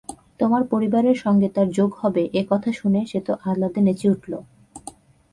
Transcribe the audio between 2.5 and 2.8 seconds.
কথা